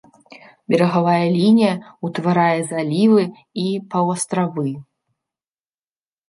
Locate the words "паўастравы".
3.93-4.67